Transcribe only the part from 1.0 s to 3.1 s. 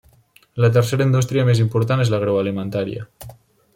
indústria més important és l'agroalimentària.